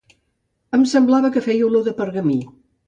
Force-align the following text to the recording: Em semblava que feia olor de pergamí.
Em 0.79 0.87
semblava 0.93 1.33
que 1.37 1.47
feia 1.51 1.69
olor 1.71 1.89
de 1.91 1.97
pergamí. 2.03 2.41